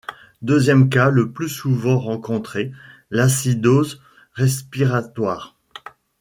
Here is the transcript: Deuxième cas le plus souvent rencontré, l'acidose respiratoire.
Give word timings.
Deuxième 0.41 0.89
cas 0.89 1.11
le 1.11 1.31
plus 1.31 1.47
souvent 1.47 1.99
rencontré, 1.99 2.71
l'acidose 3.11 4.01
respiratoire. 4.33 5.59